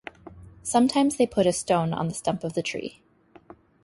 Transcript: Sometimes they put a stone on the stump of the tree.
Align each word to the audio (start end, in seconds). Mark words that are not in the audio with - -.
Sometimes 0.63 1.17
they 1.17 1.27
put 1.27 1.45
a 1.45 1.53
stone 1.53 1.93
on 1.93 2.07
the 2.07 2.15
stump 2.15 2.43
of 2.43 2.53
the 2.53 2.63
tree. 2.63 3.03